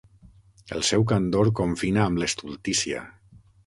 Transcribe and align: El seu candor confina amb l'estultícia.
El 0.77 0.81
seu 0.87 1.05
candor 1.13 1.53
confina 1.61 2.05
amb 2.09 2.25
l'estultícia. 2.25 3.09